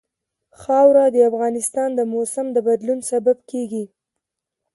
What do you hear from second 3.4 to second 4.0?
کېږي.